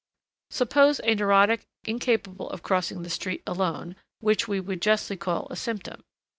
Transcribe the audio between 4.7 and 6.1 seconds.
justly call a "symptom."